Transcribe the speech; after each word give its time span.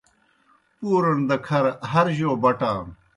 پُورَݨ 0.77 1.17
دہ 1.29 1.37
کھر 1.45 1.65
ہر 1.91 2.07
جو 2.17 2.29
بٹانوْ۔ 2.41 2.85